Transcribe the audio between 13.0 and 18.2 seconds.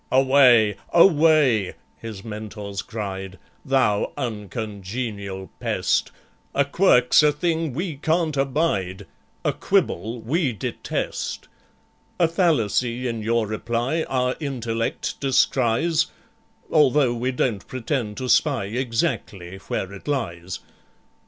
in your reply Our intellect descries, Although we don't pretend